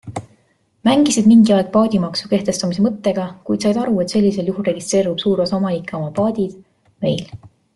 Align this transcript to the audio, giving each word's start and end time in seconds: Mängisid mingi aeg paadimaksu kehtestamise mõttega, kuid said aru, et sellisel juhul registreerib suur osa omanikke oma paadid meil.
Mängisid 0.87 1.27
mingi 1.31 1.53
aeg 1.57 1.67
paadimaksu 1.75 2.31
kehtestamise 2.31 2.85
mõttega, 2.87 3.27
kuid 3.49 3.67
said 3.67 3.79
aru, 3.83 3.99
et 4.05 4.15
sellisel 4.17 4.49
juhul 4.53 4.67
registreerib 4.71 5.23
suur 5.25 5.45
osa 5.45 5.61
omanikke 5.63 5.99
oma 6.03 6.11
paadid 6.23 6.61
meil. 7.07 7.25